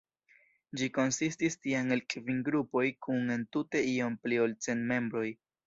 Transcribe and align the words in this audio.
Ĝi 0.79 0.87
konsistis 0.95 1.57
tiam 1.65 1.91
el 1.97 2.01
kvin 2.15 2.41
grupoj 2.49 2.85
kun 3.07 3.37
entute 3.37 3.85
iom 3.93 4.19
pli 4.27 4.43
ol 4.49 4.59
cent 4.69 4.93
membroj. 4.95 5.27